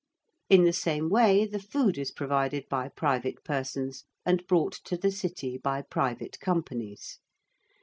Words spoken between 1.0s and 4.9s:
way the food is provided by private persons and brought